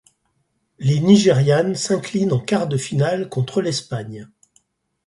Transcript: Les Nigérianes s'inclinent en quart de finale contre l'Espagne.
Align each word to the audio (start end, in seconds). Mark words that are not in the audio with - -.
Les 0.79 0.99
Nigérianes 0.99 1.75
s'inclinent 1.75 2.33
en 2.33 2.39
quart 2.39 2.65
de 2.67 2.75
finale 2.75 3.29
contre 3.29 3.61
l'Espagne. 3.61 4.27